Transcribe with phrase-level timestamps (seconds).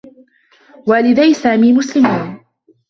[0.87, 2.45] والدي سامي مسلمون.